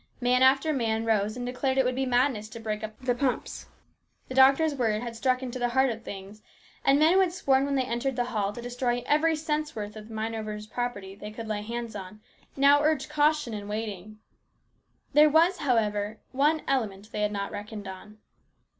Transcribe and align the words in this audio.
Man 0.19 0.41
after 0.41 0.73
man 0.73 1.05
rose 1.05 1.37
and 1.37 1.45
declared 1.45 1.77
that 1.77 1.81
it 1.81 1.85
would 1.85 1.93
be 1.93 2.07
madness 2.07 2.49
to 2.49 2.59
break 2.59 2.83
up 2.83 2.97
the 3.01 3.13
pumps. 3.13 3.67
The 4.29 4.33
doctor's 4.33 4.73
words 4.73 5.03
had 5.03 5.15
struck 5.15 5.43
into 5.43 5.59
the 5.59 5.69
heart 5.69 5.91
of 5.91 6.01
things, 6.01 6.41
and 6.83 6.97
men 6.97 7.13
who 7.13 7.19
had 7.19 7.31
sworn 7.31 7.65
when 7.65 7.75
they 7.75 7.83
entered 7.83 8.15
the 8.15 8.25
hall 8.25 8.51
to 8.51 8.63
destroy 8.63 9.03
every 9.05 9.35
cent's 9.35 9.75
worth 9.75 9.95
of 9.95 10.09
mine 10.09 10.33
owners' 10.33 10.65
property 10.65 11.13
they 11.13 11.29
could 11.29 11.47
lay 11.47 11.61
hands 11.61 11.95
on, 11.95 12.19
now 12.55 12.81
urged 12.81 13.09
caution 13.11 13.53
and 13.53 13.69
waiting. 13.69 14.17
There 15.13 15.29
was, 15.29 15.59
however, 15.59 16.17
one 16.31 16.63
element 16.67 17.11
they 17.11 17.21
had 17.21 17.31
not 17.31 17.51
reckoned 17.51 17.87
on. 17.87 18.17